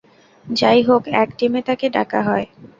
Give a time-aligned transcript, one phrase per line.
[0.45, 2.45] যাইহোক এক টিমে তাকে ডাকা হয়।